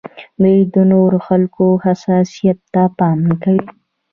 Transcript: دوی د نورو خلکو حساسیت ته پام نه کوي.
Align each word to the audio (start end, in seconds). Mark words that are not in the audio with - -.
دوی 0.41 0.57
د 0.73 0.75
نورو 0.91 1.17
خلکو 1.27 1.65
حساسیت 1.85 2.59
ته 2.73 2.83
پام 2.97 3.17
نه 3.29 3.35
کوي. 3.43 3.65